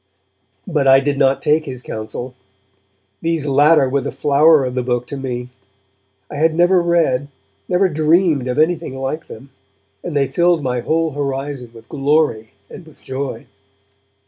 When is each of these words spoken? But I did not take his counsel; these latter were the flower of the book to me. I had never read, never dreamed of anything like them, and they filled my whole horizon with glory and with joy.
But 0.65 0.87
I 0.87 0.99
did 0.99 1.19
not 1.19 1.43
take 1.43 1.65
his 1.65 1.83
counsel; 1.83 2.33
these 3.21 3.45
latter 3.45 3.87
were 3.87 4.01
the 4.01 4.11
flower 4.11 4.65
of 4.65 4.73
the 4.73 4.81
book 4.81 5.05
to 5.05 5.15
me. 5.15 5.49
I 6.31 6.37
had 6.37 6.55
never 6.55 6.81
read, 6.81 7.27
never 7.69 7.87
dreamed 7.87 8.47
of 8.47 8.57
anything 8.57 8.97
like 8.97 9.27
them, 9.27 9.51
and 10.03 10.17
they 10.17 10.25
filled 10.27 10.63
my 10.63 10.79
whole 10.79 11.11
horizon 11.11 11.69
with 11.71 11.87
glory 11.87 12.53
and 12.67 12.83
with 12.83 12.99
joy. 13.03 13.45